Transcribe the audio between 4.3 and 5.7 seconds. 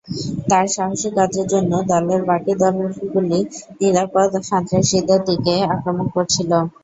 সন্ত্রাসীদের দিকে